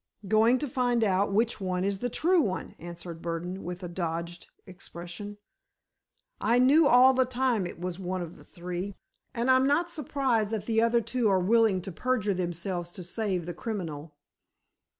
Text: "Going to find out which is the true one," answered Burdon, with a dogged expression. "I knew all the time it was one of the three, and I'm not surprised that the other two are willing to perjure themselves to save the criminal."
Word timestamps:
"Going 0.27 0.57
to 0.57 0.67
find 0.67 1.03
out 1.03 1.31
which 1.31 1.61
is 1.61 1.99
the 1.99 2.09
true 2.09 2.41
one," 2.41 2.73
answered 2.79 3.21
Burdon, 3.21 3.63
with 3.63 3.83
a 3.83 3.87
dogged 3.87 4.47
expression. 4.65 5.37
"I 6.39 6.57
knew 6.57 6.87
all 6.87 7.13
the 7.13 7.23
time 7.23 7.67
it 7.67 7.79
was 7.79 7.99
one 7.99 8.23
of 8.23 8.35
the 8.37 8.43
three, 8.43 8.95
and 9.35 9.51
I'm 9.51 9.67
not 9.67 9.91
surprised 9.91 10.49
that 10.53 10.65
the 10.65 10.81
other 10.81 11.01
two 11.01 11.29
are 11.29 11.39
willing 11.39 11.83
to 11.83 11.91
perjure 11.91 12.33
themselves 12.33 12.91
to 12.93 13.03
save 13.03 13.45
the 13.45 13.53
criminal." 13.53 14.15